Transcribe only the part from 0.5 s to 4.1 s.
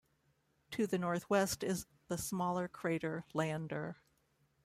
To the northwest is the smaller crater Lander.